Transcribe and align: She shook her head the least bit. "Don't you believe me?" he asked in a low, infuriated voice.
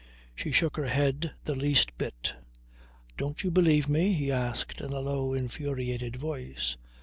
She 0.33 0.51
shook 0.51 0.77
her 0.77 0.87
head 0.87 1.33
the 1.45 1.53
least 1.53 1.95
bit. 1.99 2.33
"Don't 3.17 3.43
you 3.43 3.51
believe 3.51 3.87
me?" 3.87 4.13
he 4.13 4.31
asked 4.31 4.81
in 4.81 4.91
a 4.93 4.99
low, 4.99 5.35
infuriated 5.35 6.15
voice. 6.15 6.75